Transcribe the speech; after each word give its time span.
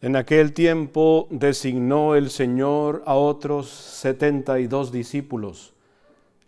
En 0.00 0.14
aquel 0.14 0.52
tiempo 0.52 1.26
designó 1.28 2.14
el 2.14 2.30
Señor 2.30 3.02
a 3.04 3.16
otros 3.16 3.68
setenta 3.68 4.60
y 4.60 4.68
dos 4.68 4.92
discípulos 4.92 5.74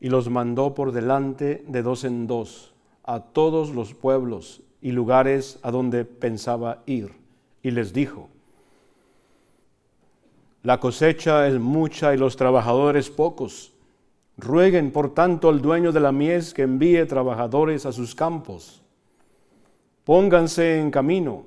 y 0.00 0.08
los 0.08 0.30
mandó 0.30 0.72
por 0.72 0.92
delante 0.92 1.64
de 1.66 1.82
dos 1.82 2.04
en 2.04 2.28
dos 2.28 2.72
a 3.02 3.18
todos 3.18 3.70
los 3.70 3.92
pueblos 3.92 4.60
y 4.80 4.92
lugares 4.92 5.58
a 5.62 5.72
donde 5.72 6.04
pensaba 6.04 6.82
ir. 6.86 7.12
Y 7.60 7.72
les 7.72 7.92
dijo, 7.92 8.28
la 10.62 10.78
cosecha 10.78 11.48
es 11.48 11.58
mucha 11.58 12.14
y 12.14 12.18
los 12.18 12.36
trabajadores 12.36 13.10
pocos. 13.10 13.72
Rueguen 14.38 14.92
por 14.92 15.12
tanto 15.12 15.48
al 15.48 15.60
dueño 15.60 15.90
de 15.90 16.00
la 16.00 16.12
mies 16.12 16.54
que 16.54 16.62
envíe 16.62 17.04
trabajadores 17.04 17.84
a 17.84 17.90
sus 17.90 18.14
campos. 18.14 18.80
Pónganse 20.04 20.78
en 20.78 20.92
camino 20.92 21.46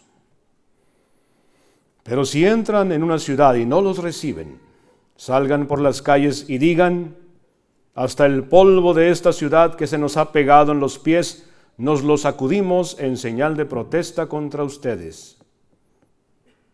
Pero 2.03 2.25
si 2.25 2.45
entran 2.45 2.91
en 2.91 3.03
una 3.03 3.19
ciudad 3.19 3.55
y 3.55 3.65
no 3.65 3.81
los 3.81 3.99
reciben, 3.99 4.59
salgan 5.15 5.67
por 5.67 5.79
las 5.79 6.01
calles 6.01 6.45
y 6.47 6.57
digan, 6.57 7.15
hasta 7.93 8.25
el 8.25 8.43
polvo 8.45 8.93
de 8.93 9.09
esta 9.09 9.33
ciudad 9.33 9.75
que 9.75 9.87
se 9.87 9.97
nos 9.97 10.17
ha 10.17 10.31
pegado 10.31 10.71
en 10.71 10.79
los 10.79 10.97
pies, 10.97 11.47
nos 11.77 12.03
lo 12.03 12.17
sacudimos 12.17 12.97
en 12.99 13.17
señal 13.17 13.55
de 13.57 13.65
protesta 13.65 14.27
contra 14.27 14.63
ustedes. 14.63 15.37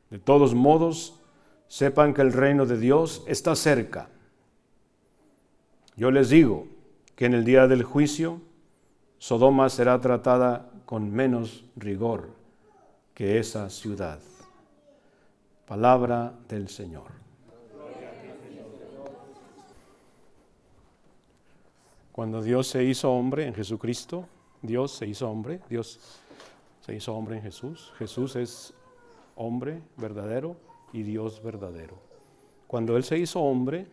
De 0.09 0.19
todos 0.19 0.53
modos, 0.53 1.19
sepan 1.67 2.13
que 2.13 2.21
el 2.21 2.33
reino 2.33 2.65
de 2.65 2.77
Dios 2.77 3.23
está 3.27 3.55
cerca. 3.55 4.09
Yo 5.95 6.11
les 6.11 6.29
digo 6.29 6.67
que 7.15 7.25
en 7.25 7.33
el 7.33 7.43
día 7.43 7.67
del 7.67 7.83
juicio, 7.83 8.39
Sodoma 9.17 9.69
será 9.69 9.99
tratada 9.99 10.69
con 10.85 11.11
menos 11.11 11.65
rigor 11.75 12.29
que 13.13 13.39
esa 13.39 13.69
ciudad. 13.69 14.19
Palabra 15.67 16.33
del 16.47 16.69
Señor. 16.69 17.11
Cuando 22.13 22.41
Dios 22.41 22.67
se 22.67 22.85
hizo 22.85 23.11
hombre 23.11 23.45
en 23.45 23.53
Jesucristo, 23.53 24.25
Dios 24.61 24.93
se 24.93 25.05
hizo 25.05 25.29
hombre, 25.29 25.59
Dios 25.69 25.99
se 26.79 26.95
hizo 26.95 27.13
hombre 27.13 27.35
en 27.35 27.43
Jesús. 27.43 27.91
Jesús 27.97 28.37
es 28.37 28.73
hombre 29.35 29.81
verdadero 29.97 30.55
y 30.93 31.03
Dios 31.03 31.43
verdadero. 31.43 31.95
Cuando 32.65 32.95
Él 32.95 33.03
se 33.03 33.19
hizo 33.19 33.41
hombre, 33.41 33.87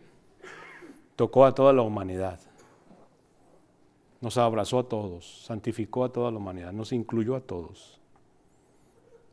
tocó 1.17 1.43
a 1.43 1.53
toda 1.53 1.73
la 1.73 1.81
humanidad. 1.81 2.39
Nos 4.21 4.37
abrazó 4.37 4.79
a 4.79 4.87
todos, 4.87 5.43
santificó 5.43 6.05
a 6.05 6.09
toda 6.09 6.31
la 6.31 6.37
humanidad, 6.37 6.71
nos 6.71 6.93
incluyó 6.93 7.35
a 7.35 7.41
todos, 7.41 7.99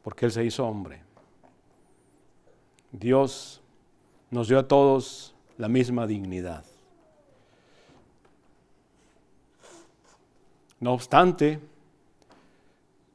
porque 0.03 0.27
Él 0.27 0.33
se 0.33 0.45
hizo 0.45 0.67
hombre. 0.67 1.12
Dios 2.93 3.63
nos 4.31 4.49
dio 4.49 4.59
a 4.59 4.69
todos 4.69 5.35
la 5.57 5.69
misma 5.69 6.07
dignidad. 6.07 6.65
No 10.79 10.93
obstante, 10.93 11.61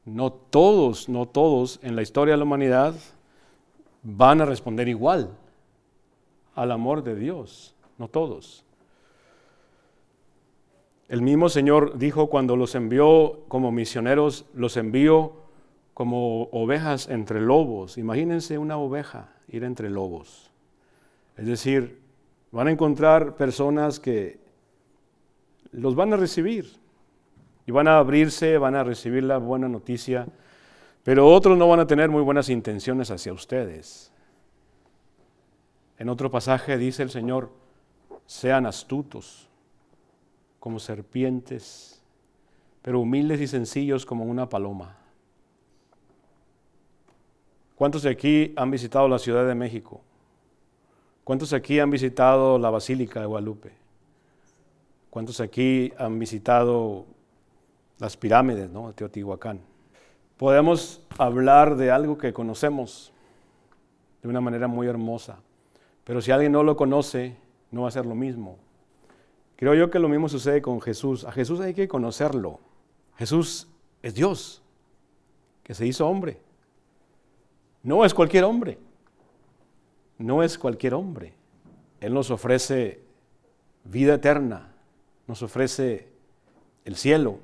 no 0.05 0.31
todos, 0.31 1.09
no 1.09 1.27
todos 1.27 1.79
en 1.83 1.95
la 1.95 2.01
historia 2.01 2.33
de 2.33 2.38
la 2.38 2.43
humanidad 2.43 2.95
van 4.03 4.41
a 4.41 4.45
responder 4.45 4.88
igual 4.88 5.29
al 6.55 6.71
amor 6.71 7.03
de 7.03 7.15
Dios, 7.15 7.75
no 7.97 8.07
todos. 8.07 8.63
El 11.07 11.21
mismo 11.21 11.49
Señor 11.49 11.97
dijo 11.97 12.27
cuando 12.27 12.55
los 12.55 12.73
envió 12.73 13.41
como 13.47 13.71
misioneros, 13.71 14.45
los 14.53 14.75
envió 14.75 15.33
como 15.94 16.44
ovejas 16.51 17.09
entre 17.09 17.41
lobos. 17.41 17.97
Imagínense 17.97 18.57
una 18.57 18.77
oveja 18.77 19.37
ir 19.47 19.63
entre 19.63 19.90
lobos. 19.90 20.52
Es 21.35 21.46
decir, 21.46 22.02
van 22.52 22.68
a 22.68 22.72
encontrar 22.72 23.35
personas 23.35 24.00
que 24.00 24.40
los 25.72 25.96
van 25.96 26.13
a 26.13 26.18
recibir 26.18 26.72
y 27.66 27.72
van 27.72 27.88
a 27.88 27.97
abrirse, 27.97 28.57
van 28.57 28.75
a 28.75 28.84
recibir 28.84 29.24
la 29.24 29.38
buena 29.38 29.68
noticia, 29.68 30.28
pero 31.03 31.28
otros 31.28 31.57
no 31.57 31.68
van 31.68 31.81
a 31.81 31.88
tener 31.88 32.09
muy 32.09 32.22
buenas 32.22 32.50
intenciones 32.50 33.12
hacia 33.12 33.34
ustedes. 33.34 34.12
En 35.97 36.09
otro 36.09 36.30
pasaje 36.30 36.78
dice 36.78 37.03
el 37.03 37.09
Señor, 37.09 37.52
sean 38.25 38.66
astutos 38.66 39.50
como 40.59 40.80
serpientes, 40.80 42.02
pero 42.81 43.00
humildes 43.00 43.41
y 43.41 43.47
sencillos 43.47 44.06
como 44.06 44.25
una 44.25 44.50
paloma. 44.50 44.97
¿Cuántos 47.77 48.01
de 48.01 48.09
aquí 48.09 48.53
han 48.55 48.71
visitado 48.71 49.07
la 49.07 49.19
Ciudad 49.19 49.47
de 49.47 49.53
México? 49.53 50.01
¿Cuántos 51.23 51.53
aquí 51.53 51.79
han 51.79 51.91
visitado 51.91 52.57
la 52.57 52.71
Basílica 52.71 53.19
de 53.19 53.27
Guadalupe? 53.27 53.71
¿Cuántos 55.11 55.39
aquí 55.41 55.93
han 55.99 56.17
visitado 56.17 57.05
las 57.99 58.17
pirámides 58.17 58.71
¿no? 58.71 58.93
Teotihuacán? 58.93 59.61
Podemos 60.38 61.01
hablar 61.19 61.75
de 61.75 61.91
algo 61.91 62.17
que 62.17 62.33
conocemos 62.33 63.13
de 64.23 64.27
una 64.27 64.41
manera 64.41 64.67
muy 64.67 64.88
hermosa, 64.88 65.38
pero 66.03 66.19
si 66.19 66.31
alguien 66.31 66.53
no 66.53 66.63
lo 66.63 66.75
conoce, 66.75 67.38
no 67.69 67.83
va 67.83 67.89
a 67.89 67.91
ser 67.91 68.07
lo 68.07 68.15
mismo. 68.15 68.57
Creo 69.55 69.75
yo 69.75 69.91
que 69.91 69.99
lo 69.99 70.09
mismo 70.09 70.29
sucede 70.29 70.63
con 70.63 70.81
Jesús. 70.81 71.25
A 71.25 71.31
Jesús 71.31 71.59
hay 71.59 71.75
que 71.75 71.88
conocerlo. 71.88 72.59
Jesús 73.17 73.67
es 74.01 74.15
Dios, 74.15 74.63
que 75.61 75.75
se 75.75 75.85
hizo 75.85 76.07
hombre. 76.07 76.47
No 77.83 78.05
es 78.05 78.13
cualquier 78.13 78.43
hombre. 78.43 78.77
No 80.17 80.43
es 80.43 80.57
cualquier 80.57 80.93
hombre. 80.93 81.33
Él 81.99 82.13
nos 82.13 82.31
ofrece 82.31 83.03
vida 83.83 84.15
eterna, 84.15 84.73
nos 85.27 85.41
ofrece 85.41 86.11
el 86.85 86.95
cielo, 86.95 87.39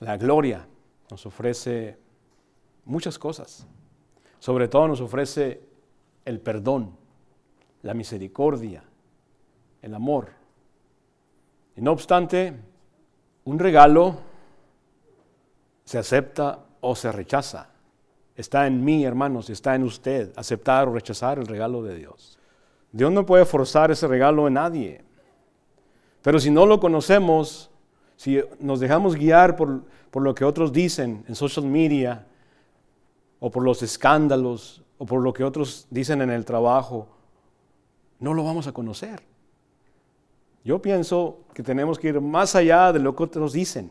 la 0.00 0.16
gloria, 0.16 0.66
nos 1.10 1.26
ofrece 1.26 1.98
muchas 2.84 3.18
cosas. 3.18 3.66
Sobre 4.38 4.68
todo 4.68 4.88
nos 4.88 5.00
ofrece 5.00 5.62
el 6.24 6.40
perdón, 6.40 6.96
la 7.82 7.94
misericordia, 7.94 8.84
el 9.82 9.94
amor. 9.94 10.30
Y 11.76 11.80
no 11.80 11.92
obstante, 11.92 12.54
un 13.44 13.58
regalo 13.58 14.16
se 15.84 15.98
acepta 15.98 16.66
o 16.80 16.94
se 16.94 17.10
rechaza. 17.10 17.70
Está 18.38 18.68
en 18.68 18.84
mí, 18.84 19.04
hermanos, 19.04 19.50
está 19.50 19.74
en 19.74 19.82
usted 19.82 20.32
aceptar 20.36 20.86
o 20.86 20.92
rechazar 20.92 21.40
el 21.40 21.48
regalo 21.48 21.82
de 21.82 21.96
Dios. 21.96 22.38
Dios 22.92 23.10
no 23.10 23.26
puede 23.26 23.44
forzar 23.44 23.90
ese 23.90 24.06
regalo 24.06 24.46
en 24.46 24.54
nadie. 24.54 25.02
Pero 26.22 26.38
si 26.38 26.48
no 26.48 26.64
lo 26.64 26.78
conocemos, 26.78 27.68
si 28.14 28.40
nos 28.60 28.78
dejamos 28.78 29.16
guiar 29.16 29.56
por, 29.56 29.82
por 30.12 30.22
lo 30.22 30.36
que 30.36 30.44
otros 30.44 30.72
dicen 30.72 31.24
en 31.26 31.34
social 31.34 31.66
media, 31.66 32.28
o 33.40 33.50
por 33.50 33.64
los 33.64 33.82
escándalos, 33.82 34.84
o 34.98 35.04
por 35.04 35.20
lo 35.20 35.32
que 35.32 35.42
otros 35.42 35.88
dicen 35.90 36.22
en 36.22 36.30
el 36.30 36.44
trabajo, 36.44 37.08
no 38.20 38.34
lo 38.34 38.44
vamos 38.44 38.68
a 38.68 38.72
conocer. 38.72 39.20
Yo 40.62 40.80
pienso 40.80 41.40
que 41.54 41.64
tenemos 41.64 41.98
que 41.98 42.10
ir 42.10 42.20
más 42.20 42.54
allá 42.54 42.92
de 42.92 43.00
lo 43.00 43.16
que 43.16 43.24
otros 43.24 43.52
dicen 43.52 43.90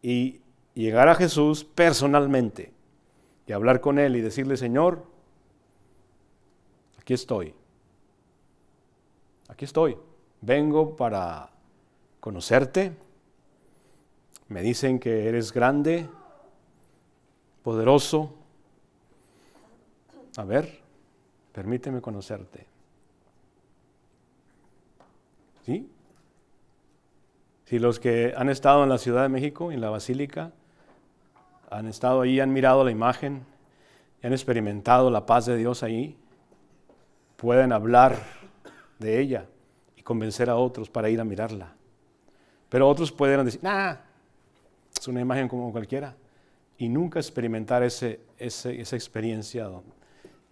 y 0.00 0.40
llegar 0.72 1.10
a 1.10 1.14
Jesús 1.14 1.64
personalmente 1.64 2.75
y 3.46 3.52
hablar 3.52 3.80
con 3.80 3.98
Él 3.98 4.16
y 4.16 4.20
decirle, 4.20 4.56
Señor, 4.56 5.04
aquí 6.98 7.14
estoy, 7.14 7.54
aquí 9.48 9.64
estoy. 9.64 9.96
Vengo 10.40 10.96
para 10.96 11.50
conocerte. 12.20 12.92
Me 14.48 14.62
dicen 14.62 14.98
que 14.98 15.28
eres 15.28 15.52
grande, 15.52 16.08
poderoso. 17.62 18.34
A 20.36 20.44
ver, 20.44 20.80
permíteme 21.52 22.00
conocerte. 22.00 22.66
¿Sí? 25.64 25.88
Si 27.64 27.80
los 27.80 27.98
que 27.98 28.34
han 28.36 28.48
estado 28.48 28.84
en 28.84 28.88
la 28.88 28.98
Ciudad 28.98 29.22
de 29.22 29.28
México, 29.28 29.72
en 29.72 29.80
la 29.80 29.90
Basílica, 29.90 30.52
han 31.70 31.86
estado 31.86 32.22
ahí, 32.22 32.40
han 32.40 32.52
mirado 32.52 32.84
la 32.84 32.90
imagen 32.90 33.44
han 34.26 34.32
experimentado 34.32 35.08
la 35.08 35.24
paz 35.24 35.46
de 35.46 35.56
Dios 35.56 35.82
ahí, 35.82 36.16
pueden 37.36 37.72
hablar 37.72 38.18
de 38.98 39.20
ella 39.20 39.46
y 39.94 40.02
convencer 40.02 40.50
a 40.50 40.56
otros 40.56 40.90
para 40.90 41.08
ir 41.08 41.20
a 41.20 41.24
mirarla. 41.24 41.74
Pero 42.68 42.88
otros 42.88 43.12
pueden 43.12 43.44
decir, 43.44 43.62
nah, 43.62 43.94
es 44.98 45.06
una 45.06 45.20
imagen 45.20 45.46
como 45.46 45.70
cualquiera. 45.70 46.16
Y 46.78 46.88
nunca 46.88 47.20
experimentar 47.20 47.82
ese, 47.84 48.20
esa 48.38 48.96
experiencia 48.96 49.70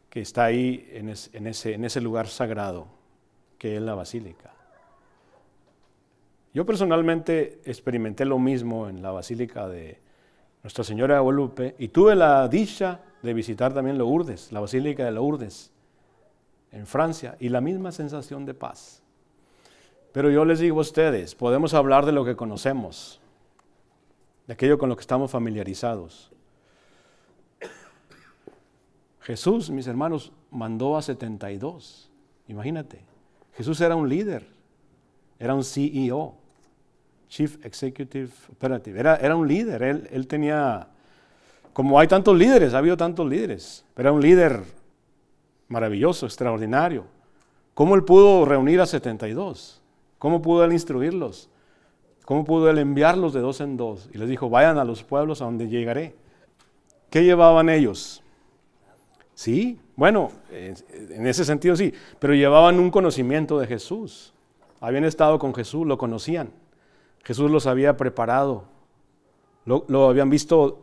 que 0.09 0.21
está 0.21 0.45
ahí 0.45 0.89
en, 0.93 1.09
ese, 1.09 1.75
en 1.75 1.85
ese 1.85 2.01
lugar 2.01 2.29
sagrado 2.29 2.87
que 3.59 3.77
es 3.77 3.83
la 3.83 3.95
basílica. 3.95 4.53
Yo 6.53 6.65
personalmente 6.65 7.61
experimenté 7.65 8.25
lo 8.25 8.39
mismo 8.39 8.89
en 8.89 9.03
la 9.03 9.11
basílica 9.11 9.67
de 9.67 9.99
Nuestra 10.65 10.83
Señora 10.83 11.17
de 11.17 11.21
Guadalupe 11.21 11.77
y 11.79 11.89
tuve 11.89 12.17
la 12.17 12.49
dicha 12.49 13.03
de 13.23 13.35
visitar 13.35 13.75
también 13.75 13.99
Lourdes, 13.99 14.51
la 14.51 14.61
basílica 14.61 15.05
de 15.05 15.13
Lourdes 15.13 15.71
en 16.73 16.87
Francia, 16.87 17.37
y 17.39 17.51
la 17.51 17.61
misma 17.61 17.93
sensación 17.93 18.47
de 18.47 18.55
paz. 18.55 19.03
Pero 20.11 20.31
yo 20.31 20.45
les 20.47 20.61
digo 20.61 20.79
a 20.79 20.81
ustedes, 20.81 21.35
podemos 21.35 21.75
hablar 21.75 22.07
de 22.07 22.13
lo 22.13 22.25
que 22.25 22.35
conocemos, 22.35 23.21
de 24.47 24.55
aquello 24.55 24.79
con 24.79 24.89
lo 24.89 24.97
que 24.97 25.03
estamos 25.03 25.31
familiarizados. 25.31 26.33
Jesús, 29.21 29.69
mis 29.71 29.87
hermanos, 29.87 30.33
mandó 30.51 30.97
a 30.97 31.03
72. 31.03 32.11
Imagínate, 32.49 33.05
Jesús 33.53 33.81
era 33.83 33.97
un 33.97 34.09
líder, 34.09 34.49
era 35.39 35.55
un 35.55 35.63
CEO, 35.63 36.37
Chief 37.35 37.59
Executive 37.65 38.31
Operative, 38.53 39.01
era, 39.01 39.17
era 39.17 39.35
un 39.35 39.49
líder, 39.49 39.83
él, 39.83 40.09
él 40.13 40.29
tenía, 40.29 40.87
como 41.73 41.99
hay 41.99 42.07
tantos 42.07 42.39
líderes, 42.39 42.75
ha 42.75 42.79
habido 42.79 42.97
tantos 42.97 43.29
líderes, 43.29 43.85
pero 43.93 44.11
era 44.11 44.13
un 44.13 44.23
líder 44.23 44.63
maravilloso, 45.67 46.27
extraordinario. 46.27 47.07
¿Cómo 47.75 47.97
él 47.97 48.05
pudo 48.05 48.45
reunir 48.45 48.81
a 48.81 48.87
72? 48.87 49.83
¿Cómo 50.21 50.43
pudo 50.43 50.65
él 50.65 50.73
instruirlos? 50.73 51.51
¿Cómo 52.25 52.45
pudo 52.45 52.71
él 52.71 52.79
enviarlos 52.79 53.33
de 53.33 53.41
dos 53.41 53.61
en 53.61 53.77
dos? 53.77 54.09
Y 54.15 54.19
les 54.19 54.29
dijo, 54.29 54.49
vayan 54.49 54.79
a 54.79 54.85
los 54.85 55.03
pueblos 55.03 55.43
a 55.43 55.47
donde 55.47 55.67
llegaré. 55.67 56.15
¿Qué 57.11 57.25
llevaban 57.25 57.69
ellos? 57.69 58.23
Sí, 59.35 59.81
bueno, 59.97 60.31
en 60.53 61.27
ese 61.27 61.45
sentido 61.45 61.75
sí, 61.75 61.93
pero 62.21 62.33
llevaban 62.33 62.79
un 62.79 62.93
conocimiento 62.93 63.59
de 63.59 63.67
Jesús. 63.67 64.33
Habían 64.81 65.05
estado 65.05 65.41
con 65.41 65.53
Jesús, 65.53 65.85
lo 65.85 65.99
conocían. 65.99 66.63
Jesús 67.25 67.51
los 67.51 67.67
había 67.67 67.97
preparado, 67.97 68.65
lo, 69.65 70.09
habían 70.09 70.29
visto 70.29 70.83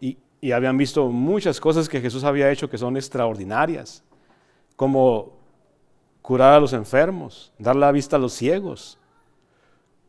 y, 0.00 0.18
habían 0.52 0.76
visto 0.76 1.08
muchas 1.08 1.58
cosas 1.60 1.88
que 1.88 2.00
Jesús 2.00 2.24
había 2.24 2.50
hecho 2.50 2.68
que 2.68 2.76
son 2.76 2.96
extraordinarias, 2.96 4.04
como 4.76 5.32
curar 6.20 6.52
a 6.52 6.60
los 6.60 6.74
enfermos, 6.74 7.52
dar 7.58 7.74
la 7.74 7.90
vista 7.90 8.16
a 8.16 8.18
los 8.18 8.34
ciegos, 8.34 8.98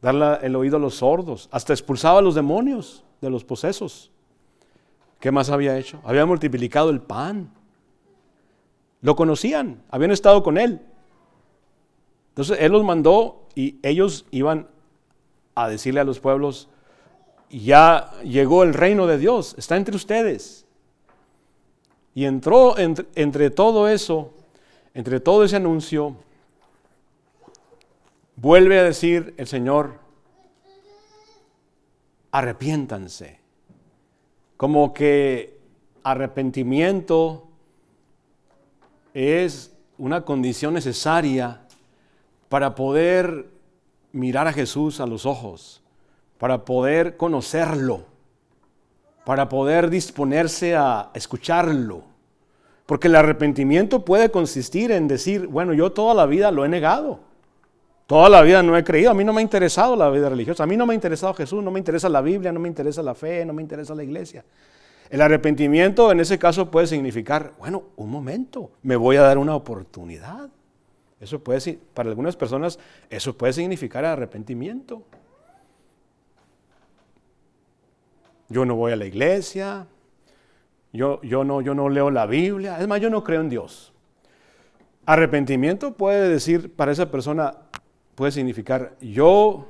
dar 0.02 0.44
el 0.44 0.56
oído 0.58 0.76
a 0.76 0.80
los 0.80 0.96
sordos, 0.96 1.48
hasta 1.52 1.74
expulsaba 1.74 2.20
a 2.20 2.22
los 2.22 2.36
demonios 2.36 3.06
de 3.22 3.30
los 3.30 3.46
posesos. 3.46 4.12
¿Qué 5.20 5.32
más 5.32 5.50
había 5.50 5.78
hecho? 5.78 6.02
Había 6.04 6.26
multiplicado 6.26 6.90
el 6.90 7.02
pan. 7.02 7.52
Lo 9.02 9.16
conocían, 9.16 9.82
habían 9.90 10.12
estado 10.12 10.44
con 10.44 10.58
él. 10.58 10.82
Entonces 12.30 12.58
él 12.60 12.72
los 12.74 12.84
mandó 12.84 13.48
y 13.56 13.80
ellos 13.82 14.26
iban 14.30 14.68
a 15.57 15.69
decirle 15.69 16.00
a 16.00 16.06
los 16.06 16.19
pueblos, 16.19 16.69
ya 17.50 18.12
llegó 18.24 18.63
el 18.63 18.74
reino 18.74 19.07
de 19.07 19.18
Dios, 19.18 19.56
está 19.57 19.77
entre 19.77 19.95
ustedes. 19.95 20.65
Y 22.13 22.25
entró 22.25 22.75
entre 22.77 23.50
todo 23.51 23.88
eso 23.88 24.33
entre 24.98 25.19
todo 25.19 25.44
ese 25.44 25.56
anuncio, 25.56 26.15
vuelve 28.36 28.80
a 28.80 28.83
decir 28.83 29.36
el 29.38 29.45
Señor, 29.45 30.00
arrepiéntanse. 32.31 33.39
Como 34.57 34.92
que 34.92 35.60
arrepentimiento 36.01 37.48
es 39.13 39.71
una 40.00 40.25
condición 40.25 40.74
necesaria 40.74 41.62
para 42.50 42.74
poder 42.74 43.51
mirar 44.18 44.48
a 44.48 44.54
Jesús 44.54 45.00
a 45.00 45.06
los 45.06 45.25
ojos, 45.25 45.81
para 46.38 46.66
poder 46.66 47.18
conocerlo, 47.18 48.06
para 49.25 49.50
poder 49.50 49.90
disponerse 49.90 50.75
a 50.75 51.12
escucharlo. 51.14 52.04
Porque 52.86 53.08
el 53.08 53.16
arrepentimiento 53.16 54.06
puede 54.06 54.31
consistir 54.31 54.92
en 54.92 55.08
decir, 55.08 55.48
bueno, 55.48 55.74
yo 55.74 55.92
toda 55.92 56.14
la 56.14 56.25
vida 56.25 56.52
lo 56.52 56.64
he 56.64 56.69
negado. 56.69 57.19
Toda 58.08 58.30
la 58.30 58.42
vida 58.42 58.64
no 58.64 58.78
he 58.78 58.86
creído, 58.86 59.12
a 59.12 59.14
mí 59.14 59.25
no 59.25 59.34
me 59.34 59.42
ha 59.42 59.44
interesado 59.44 59.98
la 59.98 60.10
vida 60.10 60.30
religiosa, 60.30 60.63
a 60.63 60.66
mí 60.66 60.78
no 60.78 60.86
me 60.86 60.94
ha 60.94 60.96
interesado 60.96 61.34
Jesús, 61.34 61.62
no 61.62 61.72
me 61.72 61.80
interesa 61.80 62.08
la 62.08 62.22
Biblia, 62.22 62.54
no 62.54 62.60
me 62.62 62.70
interesa 62.70 63.04
la 63.04 63.13
fe, 63.13 63.46
no 63.46 63.52
me 63.52 63.62
interesa 63.62 63.94
la 63.94 64.04
iglesia. 64.04 64.46
El 65.10 65.22
arrepentimiento 65.22 66.10
en 66.12 66.22
ese 66.22 66.40
caso 66.40 66.72
puede 66.72 66.88
significar, 66.88 67.52
bueno, 67.60 67.84
un 67.98 68.10
momento, 68.10 68.72
me 68.84 68.96
voy 68.96 69.18
a 69.18 69.24
dar 69.24 69.38
una 69.38 69.56
oportunidad. 69.56 70.50
Eso 71.19 71.40
puede, 71.40 71.80
para 71.94 72.10
algunas 72.10 72.36
personas, 72.36 72.80
eso 73.10 73.38
puede 73.38 73.54
significar 73.54 74.06
arrepentimiento. 74.06 75.04
Yo 78.50 78.66
no 78.66 78.75
voy 78.75 78.94
a 78.94 78.96
la 78.96 79.06
iglesia, 79.06 79.88
yo, 80.94 81.22
yo, 81.22 81.44
no, 81.44 81.62
yo 81.62 81.74
no 81.74 81.90
leo 81.90 82.12
la 82.12 82.25
Biblia, 82.25 82.80
es 82.80 82.88
más, 82.88 83.02
yo 83.02 83.10
no 83.10 83.24
creo 83.24 83.42
en 83.42 83.50
Dios. 83.50 83.94
Arrepentimiento 85.06 85.94
puede 85.94 86.30
decir 86.30 86.74
para 86.74 86.91
esa 86.91 87.12
persona, 87.12 87.56
puede 88.15 88.32
significar, 88.32 88.96
yo 89.01 89.68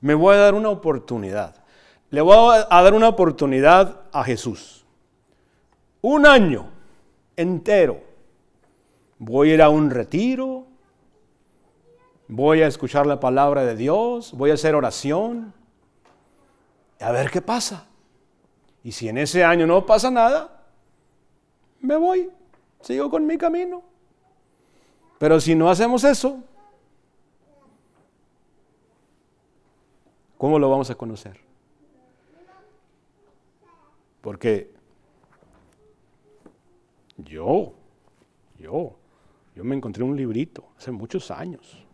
me 0.00 0.14
voy 0.14 0.34
a 0.36 0.38
dar 0.38 0.54
una 0.54 0.70
oportunidad. 0.70 1.54
Le 2.10 2.20
voy 2.20 2.56
a 2.70 2.82
dar 2.82 2.94
una 2.94 3.08
oportunidad 3.08 4.02
a 4.12 4.24
Jesús. 4.24 4.86
Un 6.00 6.26
año 6.26 6.70
entero. 7.36 8.00
Voy 9.18 9.50
a 9.50 9.54
ir 9.54 9.62
a 9.62 9.68
un 9.68 9.90
retiro. 9.90 10.57
Voy 12.28 12.60
a 12.60 12.66
escuchar 12.66 13.06
la 13.06 13.18
palabra 13.18 13.64
de 13.64 13.74
Dios. 13.74 14.34
Voy 14.34 14.50
a 14.50 14.54
hacer 14.54 14.74
oración. 14.74 15.54
A 17.00 17.10
ver 17.10 17.30
qué 17.30 17.40
pasa. 17.40 17.86
Y 18.84 18.92
si 18.92 19.08
en 19.08 19.16
ese 19.16 19.44
año 19.44 19.66
no 19.66 19.86
pasa 19.86 20.10
nada, 20.10 20.62
me 21.80 21.96
voy, 21.96 22.30
sigo 22.80 23.10
con 23.10 23.26
mi 23.26 23.38
camino. 23.38 23.82
Pero 25.18 25.40
si 25.40 25.54
no 25.54 25.70
hacemos 25.70 26.04
eso, 26.04 26.42
¿cómo 30.36 30.58
lo 30.58 30.70
vamos 30.70 30.90
a 30.90 30.94
conocer? 30.94 31.40
Porque 34.20 34.70
yo, 37.16 37.72
yo, 38.58 38.96
yo 39.56 39.64
me 39.64 39.74
encontré 39.74 40.04
un 40.04 40.16
librito 40.16 40.68
hace 40.76 40.90
muchos 40.90 41.30
años. 41.30 41.87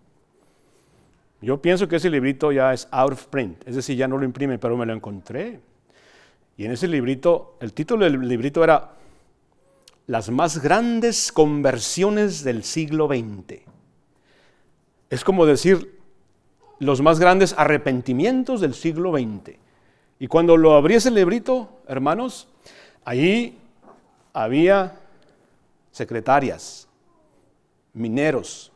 Yo 1.45 1.61
pienso 1.61 1.87
que 1.87 1.97
ese 1.97 2.09
librito 2.09 2.53
ya 2.53 2.73
es 2.73 2.89
out 2.91 3.13
of 3.13 3.27
print, 3.27 3.69
es 3.69 3.77
decir, 3.77 3.99
ya 3.99 4.09
no 4.09 4.17
lo 4.17 4.25
imprime, 4.25 4.59
pero 4.59 4.79
me 4.79 4.87
lo 4.87 4.95
encontré. 4.95 5.61
Y 6.57 6.65
en 6.65 6.73
ese 6.73 6.89
librito, 6.89 7.59
el 7.61 7.75
título 7.75 8.05
del 8.05 8.19
librito 8.27 8.65
era 8.65 8.93
Las 10.07 10.31
más 10.31 10.63
grandes 10.63 11.31
conversiones 11.33 12.45
del 12.45 12.65
siglo 12.65 13.09
XX. 13.09 13.61
Es 15.11 15.23
como 15.23 15.45
decir 15.45 16.01
los 16.79 17.03
más 17.03 17.21
grandes 17.21 17.55
arrepentimientos 17.59 18.63
del 18.63 18.73
siglo 18.73 19.13
XX. 19.13 19.59
Y 20.19 20.29
cuando 20.29 20.57
lo 20.57 20.73
abrí 20.73 20.95
ese 20.95 21.11
librito, 21.11 21.83
hermanos, 21.87 22.49
ahí 23.05 23.59
había 24.33 24.99
secretarias, 25.93 26.89
mineros, 27.93 28.73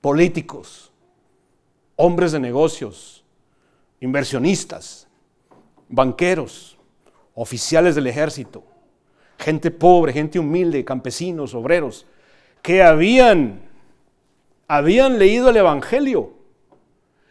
políticos, 0.00 0.91
hombres 2.04 2.32
de 2.32 2.40
negocios, 2.40 3.22
inversionistas, 4.00 5.06
banqueros, 5.88 6.76
oficiales 7.32 7.94
del 7.94 8.08
ejército, 8.08 8.64
gente 9.38 9.70
pobre, 9.70 10.12
gente 10.12 10.40
humilde, 10.40 10.84
campesinos, 10.84 11.54
obreros, 11.54 12.04
que 12.60 12.82
habían 12.82 13.70
habían 14.66 15.20
leído 15.20 15.50
el 15.50 15.58
Evangelio 15.58 16.32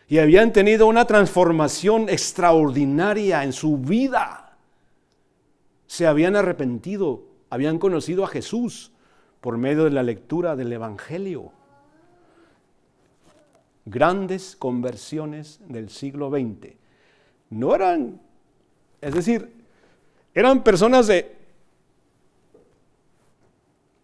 y 0.08 0.20
habían 0.20 0.54
tenido 0.54 0.88
una 0.88 1.04
transformación 1.04 2.08
extraordinaria 2.08 3.44
en 3.44 3.52
su 3.52 3.78
vida. 3.78 4.58
Se 5.88 6.08
habían 6.08 6.38
arrepentido, 6.38 7.24
habían 7.50 7.78
conocido 7.78 8.24
a 8.24 8.30
Jesús 8.30 8.94
por 9.42 9.58
medio 9.58 9.84
de 9.84 9.92
la 9.92 10.04
lectura 10.04 10.56
del 10.56 10.72
Evangelio. 10.72 11.52
Grandes 13.92 14.56
conversiones 14.56 15.60
del 15.68 15.90
siglo 15.90 16.30
XX. 16.30 16.76
No 17.50 17.76
eran, 17.76 18.22
es 19.02 19.14
decir, 19.14 19.54
eran 20.34 20.64
personas 20.64 21.08
de, 21.08 21.36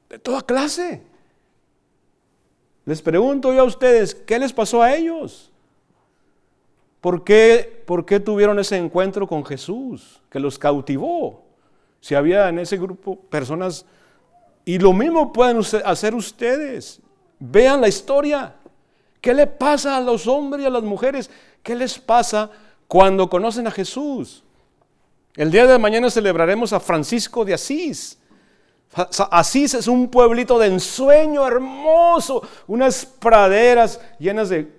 de 0.10 0.20
toda 0.20 0.42
clase. 0.42 1.02
Les 2.84 3.02
pregunto 3.02 3.54
yo 3.54 3.62
a 3.62 3.64
ustedes, 3.66 4.14
¿qué 4.14 4.38
les 4.38 4.52
pasó 4.52 4.82
a 4.82 4.94
ellos? 4.94 5.52
¿Por 7.00 7.24
qué, 7.24 7.84
¿Por 7.86 8.06
qué 8.06 8.20
tuvieron 8.20 8.60
ese 8.60 8.76
encuentro 8.76 9.26
con 9.26 9.46
Jesús 9.46 10.22
que 10.30 10.42
los 10.42 10.60
cautivó? 10.60 11.46
Si 12.02 12.14
había 12.14 12.50
en 12.50 12.60
ese 12.60 12.78
grupo 12.78 13.16
personas... 13.16 13.86
Y 14.66 14.80
lo 14.80 14.92
mismo 14.92 15.32
pueden 15.32 15.62
hacer 15.86 16.14
ustedes. 16.14 17.00
Vean 17.40 17.80
la 17.80 17.88
historia. 17.88 18.57
¿Qué 19.28 19.34
le 19.34 19.46
pasa 19.46 19.98
a 19.98 20.00
los 20.00 20.26
hombres 20.26 20.64
y 20.64 20.68
a 20.68 20.70
las 20.70 20.84
mujeres? 20.84 21.30
¿Qué 21.62 21.76
les 21.76 22.00
pasa 22.00 22.50
cuando 22.88 23.30
conocen 23.30 23.68
a 23.68 23.72
Jesús? 23.72 24.42
El 25.36 25.52
día 25.52 25.68
de 25.68 25.78
mañana 25.78 26.10
celebraremos 26.10 26.72
a 26.72 26.80
Francisco 26.80 27.44
de 27.44 27.54
Asís. 27.54 28.18
Asís 29.30 29.74
es 29.74 29.90
un 29.90 30.08
pueblito 30.08 30.58
de 30.58 30.68
ensueño 30.68 31.46
hermoso, 31.46 32.42
unas 32.68 33.06
praderas 33.06 34.00
llenas 34.18 34.48
de 34.48 34.74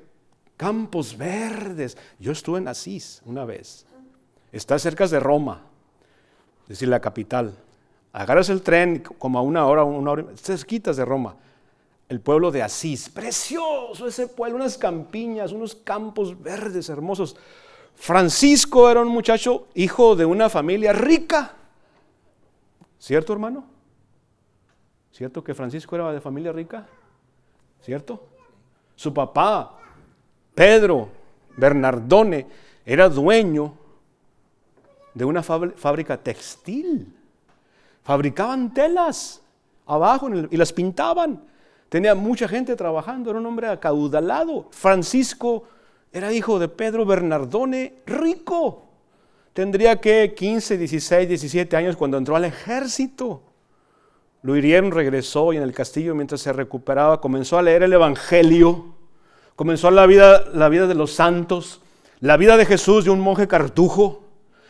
campos 0.57 1.15
verdes. 1.15 1.99
Yo 2.19 2.33
estuve 2.33 2.57
en 2.57 2.69
Asís 2.69 3.21
una 3.27 3.45
vez. 3.45 3.85
Está 4.51 4.79
cerca 4.79 5.07
de 5.09 5.21
Roma, 5.21 5.61
es 6.63 6.69
decir, 6.69 6.89
la 6.89 7.01
capital. 7.01 7.53
Agarras 8.15 8.49
el 8.49 8.63
tren 8.63 9.01
como 9.19 9.39
a 9.39 9.43
una 9.43 9.67
hora, 9.67 9.85
una 9.85 10.11
hora, 10.11 10.25
quitas 10.67 10.97
de 10.97 11.05
Roma. 11.05 11.37
El 12.09 12.21
pueblo 12.21 12.51
de 12.51 12.63
Asís, 12.63 13.09
precioso 13.11 14.07
ese 14.07 14.29
pueblo, 14.29 14.57
unas 14.57 14.79
campiñas, 14.79 15.53
unos 15.53 15.75
campos 15.75 16.41
verdes 16.41 16.89
hermosos. 16.89 17.37
Francisco 17.95 18.91
era 18.91 19.01
un 19.01 19.09
muchacho 19.09 19.67
hijo 19.75 20.17
de 20.17 20.25
una 20.25 20.49
familia 20.49 20.93
rica. 20.93 21.53
¿Cierto, 22.99 23.33
hermano? 23.33 23.65
¿Cierto 25.13 25.43
que 25.43 25.55
Francisco 25.55 25.97
era 25.97 26.13
de 26.13 26.21
familia 26.21 26.53
rica? 26.53 26.87
¿Cierto? 27.83 28.27
Su 28.95 29.13
papá 29.13 29.79
Pedro 30.55 31.09
Bernardone 31.57 32.47
era 32.87 33.09
dueño 33.09 33.75
de 35.13 35.25
una 35.25 35.43
fábrica 35.43 36.17
textil. 36.17 37.15
Fabricaban 38.03 38.73
telas 38.73 39.43
abajo 39.87 40.29
y 40.51 40.57
las 40.57 40.73
pintaban. 40.73 41.45
Tenía 41.89 42.15
mucha 42.15 42.49
gente 42.49 42.77
trabajando, 42.77 43.31
era 43.31 43.39
un 43.39 43.47
hombre 43.47 43.69
acaudalado. 43.69 44.69
Francisco 44.71 45.65
era 46.13 46.33
hijo 46.33 46.59
de 46.59 46.69
Pedro 46.69 47.07
Bernardone, 47.07 48.03
rico. 48.07 48.85
Tendría 49.53 50.01
que 50.01 50.35
15, 50.35 50.79
16, 50.79 51.29
17 51.29 51.77
años 51.77 51.97
cuando 51.97 52.19
entró 52.19 52.37
al 52.37 52.45
ejército. 52.45 53.43
Lo 54.43 54.57
hirieron, 54.57 54.93
regresó 54.93 55.53
y 55.53 55.57
en 55.57 55.63
el 55.63 55.73
castillo 55.73 56.15
mientras 56.15 56.41
se 56.41 56.53
recuperaba 56.53 57.21
comenzó 57.21 57.59
a 57.59 57.63
leer 57.63 57.83
el 57.83 57.93
Evangelio 57.93 58.99
comenzó 59.59 59.91
la 59.91 60.07
vida, 60.07 60.45
la 60.55 60.69
vida 60.69 60.87
de 60.87 60.95
los 60.95 61.11
santos, 61.11 61.81
la 62.21 62.37
vida 62.37 62.57
de 62.57 62.65
Jesús 62.65 63.05
de 63.05 63.11
un 63.11 63.19
monje 63.19 63.49
cartujo. 63.49 64.23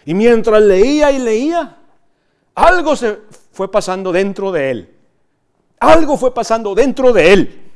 Y 0.06 0.14
mientras 0.14 0.62
leía 0.62 1.12
y 1.12 1.18
leía, 1.18 1.76
algo 2.54 2.96
se 2.96 3.18
fue 3.52 3.70
pasando 3.70 4.12
dentro 4.12 4.50
de 4.50 4.70
él. 4.70 4.94
Algo 5.80 6.16
fue 6.16 6.34
pasando 6.34 6.74
dentro 6.74 7.12
de 7.12 7.32
él. 7.32 7.72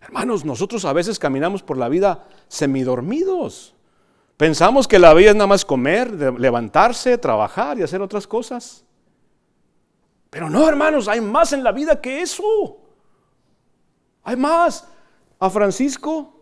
Hermanos, 0.00 0.44
nosotros 0.44 0.84
a 0.84 0.92
veces 0.92 1.18
caminamos 1.18 1.62
por 1.62 1.76
la 1.76 1.88
vida 1.88 2.26
semidormidos. 2.48 3.74
Pensamos 4.36 4.88
que 4.88 4.98
la 4.98 5.12
vida 5.14 5.30
es 5.30 5.36
nada 5.36 5.46
más 5.46 5.64
comer, 5.64 6.10
levantarse, 6.40 7.18
trabajar 7.18 7.78
y 7.78 7.82
hacer 7.82 8.00
otras 8.00 8.26
cosas. 8.26 8.84
Pero 10.30 10.48
no, 10.48 10.66
hermanos, 10.68 11.08
hay 11.08 11.20
más 11.20 11.52
en 11.52 11.62
la 11.62 11.72
vida 11.72 12.00
que 12.00 12.22
eso. 12.22 12.78
Hay 14.22 14.36
más. 14.36 14.86
A 15.38 15.50
Francisco 15.50 16.34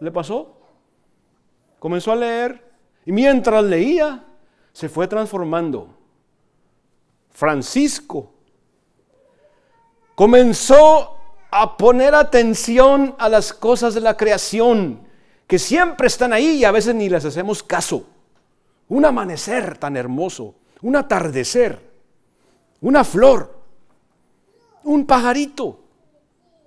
le 0.00 0.10
pasó. 0.10 0.58
Comenzó 1.78 2.12
a 2.12 2.16
leer 2.16 2.62
y 3.04 3.12
mientras 3.12 3.64
leía 3.64 4.24
se 4.72 4.88
fue 4.88 5.08
transformando. 5.08 5.94
Francisco 7.30 8.35
comenzó 10.16 11.16
a 11.52 11.76
poner 11.76 12.16
atención 12.16 13.14
a 13.18 13.28
las 13.28 13.52
cosas 13.52 13.94
de 13.94 14.00
la 14.00 14.16
creación 14.16 15.06
que 15.46 15.60
siempre 15.60 16.08
están 16.08 16.32
ahí 16.32 16.56
y 16.56 16.64
a 16.64 16.72
veces 16.72 16.96
ni 16.96 17.08
les 17.08 17.24
hacemos 17.24 17.62
caso. 17.62 18.04
Un 18.88 19.04
amanecer 19.04 19.78
tan 19.78 19.96
hermoso, 19.96 20.56
un 20.82 20.96
atardecer, 20.96 21.80
una 22.80 23.04
flor, 23.04 23.54
un 24.82 25.06
pajarito, 25.06 25.80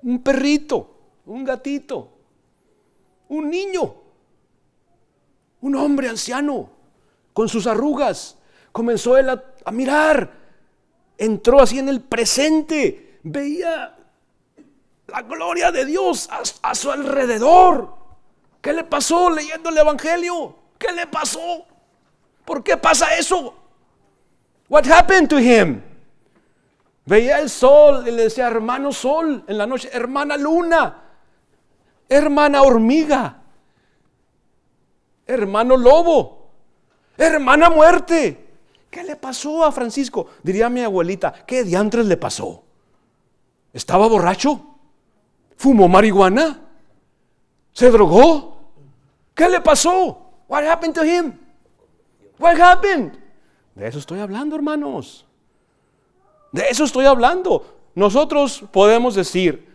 un 0.04 0.22
perrito, 0.22 0.96
un 1.26 1.44
gatito, 1.44 2.10
un 3.30 3.50
niño, 3.50 3.96
un 5.62 5.76
hombre 5.76 6.08
anciano, 6.08 6.70
con 7.34 7.50
sus 7.50 7.68
arrugas. 7.68 8.38
Comenzó 8.72 9.18
él 9.18 9.30
a, 9.30 9.72
mirar, 9.72 10.32
entró 11.18 11.62
así 11.62 11.80
en 11.80 11.90
el 11.90 12.02
presente, 12.02 13.09
veía 13.24 13.96
la 15.08 15.22
gloria 15.24 15.72
de 15.72 15.86
Dios 15.86 16.30
a, 16.62 16.76
su 16.76 16.92
alrededor. 16.92 17.94
¿Qué 18.62 18.74
le 18.74 18.84
pasó 18.84 19.30
leyendo 19.30 19.70
el 19.70 19.78
Evangelio? 19.78 20.56
¿Qué 20.78 20.92
le 20.92 21.08
pasó? 21.08 21.66
¿Por 22.46 22.64
qué 22.64 22.78
pasa 22.78 23.16
eso? 23.16 23.56
What 24.68 24.86
happened 24.86 25.30
to 25.30 25.40
him? 25.40 25.82
Veía 27.06 27.40
el 27.40 27.50
sol 27.50 28.08
y 28.08 28.12
le 28.12 28.24
decía, 28.24 28.48
hermano 28.48 28.92
sol, 28.92 29.44
en 29.48 29.58
la 29.58 29.66
noche, 29.66 29.90
hermana 29.92 30.38
luna, 30.38 31.02
hermana 32.08 32.62
hormiga, 32.62 33.42
hermano 35.26 35.76
lobo, 35.76 36.52
hermana 37.18 37.70
muerte. 37.70 38.46
¿Qué 38.92 39.04
le 39.04 39.16
pasó 39.16 39.64
a 39.64 39.72
Francisco? 39.72 40.28
Diría 40.44 40.70
mi 40.70 40.82
abuelita, 40.84 41.34
¿qué 41.46 41.64
diantres 41.64 42.06
le 42.06 42.18
pasó? 42.18 42.64
¿Estaba 43.74 44.08
borracho? 44.08 44.66
¿Fumó 45.58 45.88
marihuana? 45.88 46.60
¿Se 47.74 47.90
drogó? 47.92 48.58
¿Qué 49.34 49.50
le 49.50 49.62
pasó? 49.62 50.32
What 50.48 50.64
happened 50.64 50.96
to 50.96 51.04
him? 51.04 51.34
What 52.40 52.60
happened? 52.60 53.14
De 53.76 53.88
eso 53.88 54.00
estoy 54.00 54.20
hablando, 54.20 54.56
hermanos. 54.56 55.26
De 56.52 56.64
eso 56.70 56.84
estoy 56.84 57.06
hablando. 57.06 57.78
Nosotros 57.96 58.64
podemos 58.72 59.16
decir, 59.16 59.68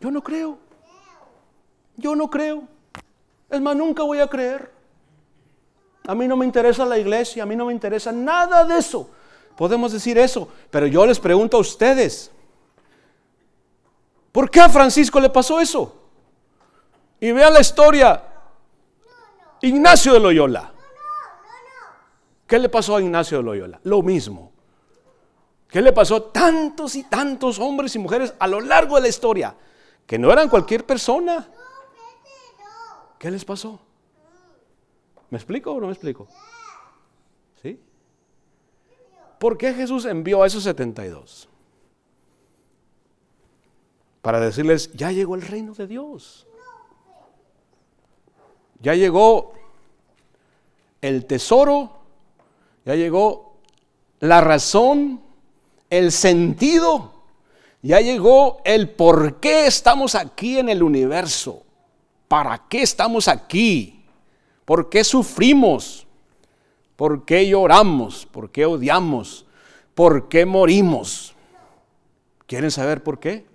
yo 0.00 0.10
no 0.10 0.22
creo. 0.22 0.58
Yo 1.96 2.14
no 2.14 2.30
creo. 2.30 2.62
Es 3.50 3.60
más, 3.60 3.76
nunca 3.76 4.02
voy 4.02 4.20
a 4.20 4.28
creer. 4.28 4.72
A 6.06 6.14
mí 6.14 6.26
no 6.26 6.36
me 6.36 6.46
interesa 6.46 6.84
la 6.86 6.98
iglesia, 6.98 7.42
a 7.42 7.46
mí 7.46 7.54
no 7.56 7.66
me 7.66 7.72
interesa 7.72 8.10
nada 8.12 8.64
de 8.64 8.78
eso. 8.78 9.10
Podemos 9.56 9.92
decir 9.92 10.16
eso, 10.16 10.48
pero 10.70 10.86
yo 10.86 11.04
les 11.04 11.20
pregunto 11.20 11.58
a 11.58 11.60
ustedes, 11.60 12.30
¿por 14.32 14.50
qué 14.50 14.60
a 14.60 14.68
Francisco 14.68 15.20
le 15.20 15.30
pasó 15.30 15.60
eso? 15.60 15.96
Y 17.20 17.32
vean 17.32 17.52
la 17.52 17.60
historia. 17.60 18.24
Ignacio 19.62 20.14
de 20.14 20.20
Loyola. 20.20 20.72
¿Qué 22.46 22.58
le 22.58 22.68
pasó 22.68 22.96
a 22.96 23.00
Ignacio 23.00 23.38
de 23.38 23.44
Loyola? 23.44 23.80
Lo 23.84 24.02
mismo. 24.02 24.52
¿Qué 25.68 25.80
le 25.80 25.92
pasó 25.92 26.16
a 26.16 26.32
tantos 26.32 26.96
y 26.96 27.04
tantos 27.04 27.58
hombres 27.58 27.94
y 27.94 27.98
mujeres 27.98 28.34
a 28.38 28.48
lo 28.48 28.60
largo 28.60 28.96
de 28.96 29.02
la 29.02 29.08
historia? 29.08 29.54
Que 30.06 30.18
no 30.18 30.32
eran 30.32 30.48
cualquier 30.48 30.84
persona. 30.84 31.48
¿Qué 33.18 33.30
les 33.30 33.44
pasó? 33.44 33.78
¿Me 35.28 35.38
explico 35.38 35.72
o 35.72 35.80
no 35.80 35.86
me 35.86 35.92
explico? 35.92 36.26
¿Sí? 37.62 37.78
¿Por 39.38 39.56
qué 39.56 39.72
Jesús 39.72 40.06
envió 40.06 40.42
a 40.42 40.46
esos 40.46 40.64
72? 40.64 41.49
Para 44.22 44.40
decirles, 44.40 44.92
ya 44.92 45.12
llegó 45.12 45.34
el 45.34 45.42
reino 45.42 45.72
de 45.74 45.86
Dios. 45.86 46.46
Ya 48.80 48.94
llegó 48.94 49.52
el 51.00 51.26
tesoro, 51.26 52.00
ya 52.84 52.94
llegó 52.94 53.56
la 54.20 54.40
razón, 54.40 55.20
el 55.88 56.12
sentido, 56.12 57.14
Ya 57.82 58.00
llegó 58.00 58.60
el 58.66 58.90
por 58.90 59.40
qué 59.40 59.66
estamos 59.66 60.14
aquí 60.14 60.58
en 60.58 60.68
el 60.68 60.82
universo. 60.82 61.62
¿Para 62.28 62.66
qué 62.68 62.82
estamos 62.82 63.26
aquí? 63.26 64.04
¿Por 64.66 64.90
qué 64.90 65.02
sufrimos? 65.02 66.06
¿Por 66.94 67.24
qué 67.24 67.48
lloramos? 67.48 68.26
¿Por 68.26 68.50
qué 68.50 68.66
odiamos? 68.66 69.46
¿Por 69.94 70.28
qué 70.28 70.44
morimos? 70.44 71.34
¿Quieren 72.46 72.70
saber 72.70 73.02
por 73.02 73.18
qué? 73.18 73.46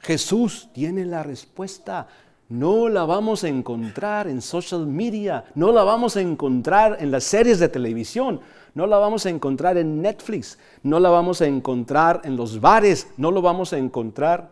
Jesús 0.00 0.68
tiene 0.72 1.04
la 1.04 1.22
respuesta. 1.22 2.08
No 2.48 2.88
la 2.88 3.04
vamos 3.04 3.44
a 3.44 3.48
encontrar 3.48 4.26
en 4.26 4.42
social 4.42 4.86
media, 4.86 5.44
no 5.54 5.70
la 5.70 5.84
vamos 5.84 6.16
a 6.16 6.20
encontrar 6.20 6.96
en 6.98 7.12
las 7.12 7.22
series 7.22 7.60
de 7.60 7.68
televisión, 7.68 8.40
no 8.74 8.88
la 8.88 8.98
vamos 8.98 9.24
a 9.24 9.30
encontrar 9.30 9.76
en 9.78 10.02
Netflix, 10.02 10.58
no 10.82 10.98
la 10.98 11.10
vamos 11.10 11.40
a 11.42 11.46
encontrar 11.46 12.22
en 12.24 12.34
los 12.34 12.60
bares, 12.60 13.06
no 13.16 13.30
lo 13.30 13.40
vamos 13.40 13.72
a 13.72 13.78
encontrar 13.78 14.50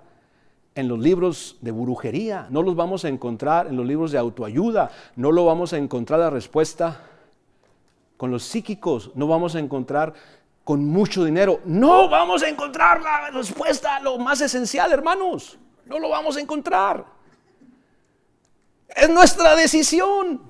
en 0.76 0.86
los 0.86 1.00
libros 1.00 1.56
de 1.60 1.72
brujería, 1.72 2.46
no 2.50 2.62
los 2.62 2.76
vamos 2.76 3.04
a 3.04 3.08
encontrar 3.08 3.66
en 3.66 3.76
los 3.76 3.84
libros 3.84 4.12
de 4.12 4.18
autoayuda, 4.18 4.92
no 5.16 5.32
lo 5.32 5.44
vamos 5.44 5.72
a 5.72 5.78
encontrar 5.78 6.20
la 6.20 6.30
respuesta 6.30 7.00
con 8.16 8.30
los 8.30 8.44
psíquicos, 8.44 9.10
no 9.16 9.26
vamos 9.26 9.56
a 9.56 9.58
encontrar 9.58 10.14
con 10.68 10.84
mucho 10.84 11.24
dinero, 11.24 11.62
no 11.64 12.10
vamos 12.10 12.42
a 12.42 12.48
encontrar 12.50 13.00
la 13.00 13.30
respuesta 13.30 13.96
a 13.96 14.00
lo 14.00 14.18
más 14.18 14.42
esencial, 14.42 14.92
hermanos, 14.92 15.56
no 15.86 15.98
lo 15.98 16.10
vamos 16.10 16.36
a 16.36 16.40
encontrar. 16.40 17.06
Es 18.86 19.08
nuestra 19.08 19.56
decisión. 19.56 20.42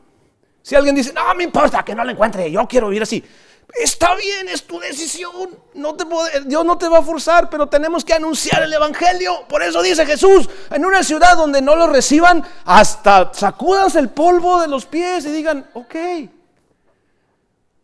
Si 0.61 0.75
alguien 0.75 0.97
dice, 0.97 1.13
no 1.13 1.33
me 1.37 1.45
importa 1.45 1.85
que 1.85 1.95
no 1.95 2.03
la 2.03 2.11
encuentre, 2.11 2.51
yo 2.51 2.67
quiero 2.67 2.89
vivir 2.89 3.05
así. 3.05 3.25
Está 3.73 4.17
bien, 4.17 4.49
es 4.49 4.65
tu 4.65 4.81
decisión. 4.81 5.57
No 5.75 5.95
te 5.95 6.05
Dios 6.47 6.65
no 6.65 6.77
te 6.77 6.89
va 6.89 6.99
a 6.99 7.03
forzar, 7.03 7.49
pero 7.49 7.69
tenemos 7.69 8.05
que 8.05 8.15
anunciar 8.15 8.65
el 8.65 8.73
Evangelio. 8.73 9.47
Por 9.49 9.63
eso 9.63 9.81
dice 9.83 10.05
Jesús, 10.05 10.51
en 10.73 10.85
una 10.85 11.05
ciudad 11.05 11.37
donde 11.37 11.63
no 11.63 11.77
lo 11.77 11.87
reciban, 11.87 12.45
hasta 12.65 13.33
sacúdanse 13.33 14.01
el 14.01 14.09
polvo 14.09 14.61
de 14.61 14.67
los 14.67 14.85
pies 14.85 15.27
y 15.27 15.31
digan, 15.31 15.71
ok. 15.75 15.95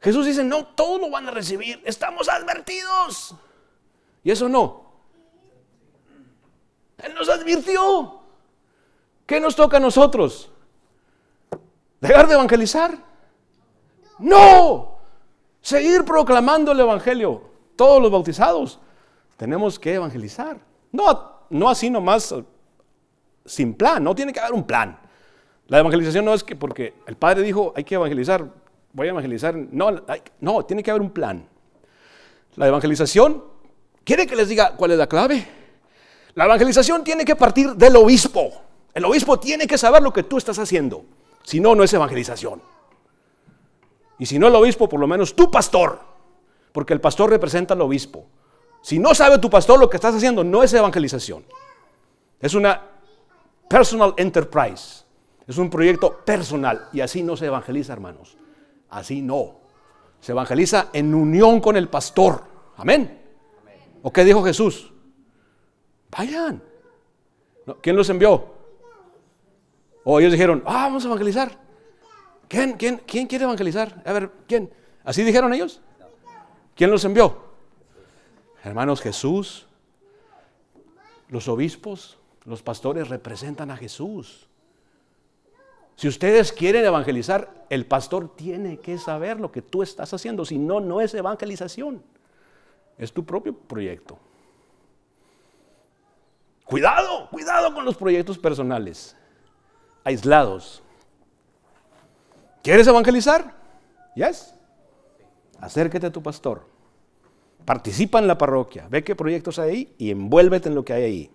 Jesús 0.04 0.26
dice, 0.26 0.44
no, 0.44 0.66
todos 0.66 1.00
lo 1.00 1.10
van 1.10 1.26
a 1.26 1.32
recibir. 1.32 1.82
Estamos 1.84 2.28
advertidos. 2.28 3.34
Y 4.22 4.30
eso 4.30 4.48
no. 4.48 4.84
Él 7.02 7.14
nos 7.14 7.28
advirtió. 7.28 8.20
¿Qué 9.26 9.40
nos 9.40 9.56
toca 9.56 9.78
a 9.78 9.80
nosotros? 9.80 10.50
¿Dejar 12.00 12.28
de 12.28 12.34
evangelizar? 12.34 12.98
No 14.18 14.94
seguir 15.64 16.04
proclamando 16.04 16.72
el 16.72 16.80
Evangelio. 16.80 17.42
Todos 17.74 18.00
los 18.00 18.12
bautizados 18.12 18.78
tenemos 19.38 19.78
que 19.78 19.94
evangelizar. 19.94 20.58
No, 20.92 21.40
no 21.48 21.68
así 21.68 21.88
nomás 21.88 22.34
sin 23.46 23.74
plan, 23.74 24.04
no 24.04 24.14
tiene 24.14 24.32
que 24.32 24.40
haber 24.40 24.52
un 24.52 24.64
plan. 24.64 24.98
La 25.66 25.78
evangelización 25.78 26.26
no 26.26 26.34
es 26.34 26.44
que 26.44 26.54
porque 26.54 26.94
el 27.06 27.16
Padre 27.16 27.42
dijo 27.42 27.72
hay 27.74 27.84
que 27.84 27.94
evangelizar, 27.94 28.46
voy 28.94 29.08
a 29.08 29.10
evangelizar. 29.10 29.54
No, 29.54 30.02
no, 30.40 30.64
tiene 30.64 30.82
que 30.82 30.90
haber 30.90 31.02
un 31.02 31.10
plan. 31.10 31.46
La 32.56 32.68
evangelización, 32.68 33.44
¿quiere 34.04 34.26
que 34.26 34.36
les 34.36 34.48
diga 34.48 34.74
cuál 34.76 34.92
es 34.92 34.98
la 34.98 35.06
clave? 35.06 35.46
La 36.34 36.46
evangelización 36.46 37.04
tiene 37.04 37.24
que 37.24 37.36
partir 37.36 37.74
del 37.74 37.94
obispo. 37.96 38.52
El 38.94 39.04
obispo 39.04 39.38
tiene 39.38 39.66
que 39.66 39.76
saber 39.76 40.02
lo 40.02 40.12
que 40.12 40.22
tú 40.22 40.38
estás 40.38 40.58
haciendo. 40.58 41.04
Si 41.42 41.60
no, 41.60 41.74
no 41.74 41.84
es 41.84 41.92
evangelización. 41.92 42.62
Y 44.18 44.26
si 44.26 44.38
no 44.38 44.46
el 44.46 44.54
obispo, 44.54 44.88
por 44.88 45.00
lo 45.00 45.06
menos 45.06 45.34
tu 45.34 45.50
pastor, 45.50 46.00
porque 46.72 46.94
el 46.94 47.00
pastor 47.00 47.30
representa 47.30 47.74
al 47.74 47.82
obispo. 47.82 48.24
Si 48.80 48.98
no 48.98 49.14
sabe 49.14 49.38
tu 49.38 49.50
pastor 49.50 49.78
lo 49.78 49.90
que 49.90 49.96
estás 49.96 50.14
haciendo, 50.14 50.44
no 50.44 50.62
es 50.62 50.72
evangelización. 50.72 51.44
Es 52.40 52.54
una 52.54 52.80
personal 53.68 54.14
enterprise. 54.16 55.02
Es 55.46 55.58
un 55.58 55.68
proyecto 55.68 56.18
personal. 56.24 56.88
Y 56.92 57.00
así 57.00 57.22
no 57.22 57.36
se 57.36 57.46
evangeliza, 57.46 57.92
hermanos. 57.92 58.36
Así 58.94 59.22
no. 59.22 59.56
Se 60.20 60.30
evangeliza 60.30 60.90
en 60.92 61.14
unión 61.16 61.60
con 61.60 61.76
el 61.76 61.88
pastor. 61.88 62.44
Amén. 62.76 63.20
¿O 64.02 64.12
qué 64.12 64.24
dijo 64.24 64.44
Jesús? 64.44 64.92
Vayan. 66.16 66.62
¿Quién 67.82 67.96
los 67.96 68.08
envió? 68.08 68.54
O 70.04 70.20
ellos 70.20 70.30
dijeron, 70.30 70.62
ah, 70.64 70.84
vamos 70.84 71.02
a 71.02 71.08
evangelizar. 71.08 71.58
¿Quién, 72.46 72.74
quién, 72.74 73.02
quién 73.04 73.26
quiere 73.26 73.44
evangelizar? 73.44 74.00
A 74.06 74.12
ver, 74.12 74.30
¿quién? 74.46 74.72
¿Así 75.02 75.24
dijeron 75.24 75.52
ellos? 75.52 75.80
¿Quién 76.76 76.92
los 76.92 77.04
envió? 77.04 77.36
Hermanos, 78.62 79.00
Jesús, 79.00 79.66
los 81.28 81.48
obispos, 81.48 82.16
los 82.44 82.62
pastores 82.62 83.08
representan 83.08 83.72
a 83.72 83.76
Jesús. 83.76 84.48
Si 85.96 86.08
ustedes 86.08 86.52
quieren 86.52 86.84
evangelizar, 86.84 87.66
el 87.70 87.86
pastor 87.86 88.34
tiene 88.34 88.78
que 88.78 88.98
saber 88.98 89.38
lo 89.38 89.52
que 89.52 89.62
tú 89.62 89.82
estás 89.82 90.12
haciendo. 90.12 90.44
Si 90.44 90.58
no, 90.58 90.80
no 90.80 91.00
es 91.00 91.14
evangelización. 91.14 92.02
Es 92.98 93.12
tu 93.12 93.24
propio 93.24 93.56
proyecto. 93.56 94.18
Cuidado, 96.64 97.28
cuidado 97.30 97.74
con 97.74 97.84
los 97.84 97.96
proyectos 97.96 98.38
personales, 98.38 99.16
aislados. 100.02 100.82
¿Quieres 102.62 102.86
evangelizar? 102.86 103.54
¿Yes? 104.16 104.54
Acércate 105.60 106.06
a 106.06 106.12
tu 106.12 106.22
pastor. 106.22 106.66
Participa 107.64 108.18
en 108.18 108.26
la 108.26 108.38
parroquia. 108.38 108.86
Ve 108.88 109.04
qué 109.04 109.14
proyectos 109.14 109.58
hay 109.58 109.70
ahí 109.70 109.94
y 109.98 110.10
envuélvete 110.10 110.68
en 110.68 110.74
lo 110.74 110.84
que 110.84 110.92
hay 110.92 111.02
ahí. 111.02 111.30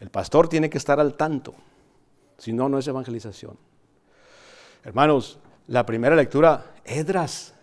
El 0.00 0.10
pastor 0.10 0.48
tiene 0.48 0.70
que 0.70 0.78
estar 0.78 1.00
al 1.00 1.14
tanto. 1.14 1.54
Si 2.38 2.52
no, 2.52 2.68
no 2.68 2.78
es 2.78 2.86
evangelización. 2.86 3.56
Hermanos, 4.84 5.38
la 5.66 5.86
primera 5.86 6.14
lectura, 6.14 6.66
Edras, 6.84 7.54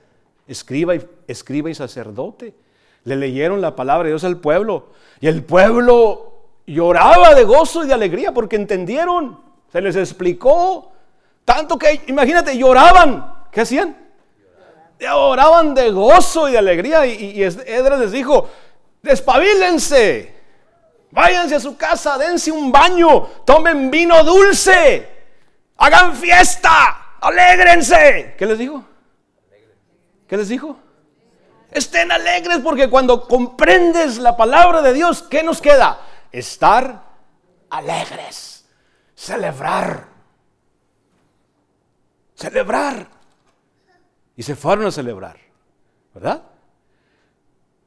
escriba 0.47 0.95
y, 0.95 1.07
escriba 1.27 1.69
y 1.69 1.75
sacerdote, 1.75 2.55
le 3.03 3.15
leyeron 3.15 3.62
la 3.62 3.75
palabra 3.75 4.05
de 4.05 4.10
Dios 4.10 4.23
al 4.23 4.38
pueblo. 4.38 4.88
Y 5.19 5.27
el 5.27 5.43
pueblo 5.43 6.34
lloraba 6.65 7.36
de 7.36 7.43
gozo 7.43 7.84
y 7.84 7.88
de 7.88 7.93
alegría 7.93 8.31
porque 8.31 8.55
entendieron. 8.55 9.39
Se 9.71 9.81
les 9.81 9.95
explicó 9.95 10.91
tanto 11.45 11.77
que, 11.77 12.01
imagínate, 12.07 12.57
lloraban. 12.57 13.45
¿Qué 13.51 13.62
hacían? 13.62 13.97
Lloraban 14.99 15.73
de 15.75 15.91
gozo 15.91 16.49
y 16.49 16.53
de 16.53 16.57
alegría. 16.57 17.05
Y, 17.05 17.39
y 17.39 17.43
Edras 17.43 17.99
les 17.99 18.12
dijo, 18.12 18.49
despabilense, 19.01 20.36
váyanse 21.12 21.55
a 21.55 21.60
su 21.60 21.77
casa, 21.77 22.17
dense 22.17 22.51
un 22.51 22.71
baño, 22.71 23.27
tomen 23.45 23.91
vino 23.91 24.23
dulce, 24.23 25.07
hagan 25.77 26.15
fiesta, 26.15 27.01
alégrense. 27.21 28.36
¿Qué 28.38 28.45
les 28.45 28.60
dijo? 28.60 28.84
¿Qué 30.27 30.38
les 30.38 30.49
dijo? 30.49 30.77
Estén 31.71 32.12
alegres 32.12 32.60
porque 32.60 32.89
cuando 32.89 33.27
comprendes 33.27 34.17
la 34.17 34.36
palabra 34.36 34.81
de 34.81 34.93
Dios, 34.93 35.23
¿qué 35.23 35.41
nos 35.41 35.62
queda? 35.62 35.99
Estar 36.31 37.03
alegres, 37.69 38.65
celebrar 39.15 40.12
celebrar. 42.41 43.07
Y 44.36 44.43
se 44.43 44.55
fueron 44.55 44.88
a 44.88 44.91
celebrar, 44.91 45.38
¿verdad? 46.13 46.43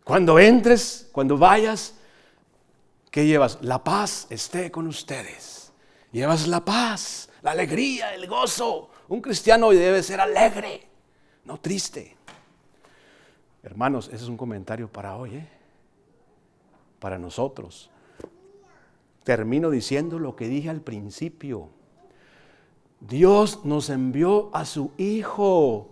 Cuando 0.05 0.39
entres, 0.39 1.09
cuando 1.11 1.37
vayas, 1.37 1.95
¿qué 3.11 3.27
llevas? 3.27 3.59
La 3.63 3.83
paz 3.83 4.27
esté 4.31 4.71
con 4.71 4.87
ustedes. 4.87 5.73
Llevas 6.13 6.47
la 6.47 6.65
paz, 6.65 7.29
la 7.43 7.53
alegría, 7.53 8.15
el 8.15 8.29
gozo. 8.29 8.91
Un 9.09 9.21
cristiano 9.21 9.71
debe 9.71 10.03
ser 10.03 10.21
alegre, 10.21 10.83
no 11.45 11.59
triste. 11.59 12.17
Hermanos, 13.63 14.09
ese 14.09 14.25
es 14.25 14.29
un 14.29 14.37
comentario 14.37 14.89
para 14.89 15.17
hoy, 15.17 15.37
¿eh? 15.37 15.49
para 16.99 17.19
nosotros. 17.19 17.91
Termino 19.25 19.71
diciendo 19.71 20.19
lo 20.19 20.37
que 20.37 20.49
dije 20.49 20.71
al 20.71 20.81
principio. 20.81 21.69
Dios 23.01 23.65
nos 23.65 23.91
envió 23.91 24.51
a 24.55 24.65
su 24.65 24.93
Hijo 24.97 25.91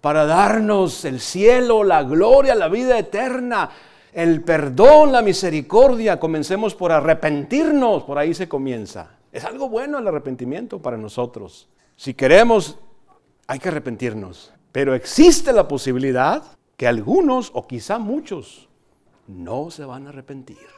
para 0.00 0.26
darnos 0.26 1.04
el 1.04 1.20
cielo, 1.20 1.84
la 1.84 2.02
gloria, 2.02 2.54
la 2.54 2.68
vida 2.68 2.98
eterna, 2.98 3.70
el 4.12 4.42
perdón, 4.42 5.12
la 5.12 5.22
misericordia. 5.22 6.18
Comencemos 6.18 6.74
por 6.74 6.92
arrepentirnos, 6.92 8.04
por 8.04 8.18
ahí 8.18 8.34
se 8.34 8.48
comienza. 8.48 9.10
Es 9.32 9.44
algo 9.44 9.68
bueno 9.68 9.98
el 9.98 10.08
arrepentimiento 10.08 10.80
para 10.80 10.96
nosotros. 10.96 11.68
Si 11.98 12.14
queremos, 12.14 12.78
hay 13.48 13.58
que 13.58 13.70
arrepentirnos. 13.70 14.52
Pero 14.70 14.94
existe 14.94 15.52
la 15.52 15.66
posibilidad 15.66 16.44
que 16.76 16.86
algunos, 16.86 17.50
o 17.54 17.66
quizá 17.66 17.98
muchos, 17.98 18.68
no 19.26 19.72
se 19.72 19.84
van 19.84 20.06
a 20.06 20.10
arrepentir. 20.10 20.77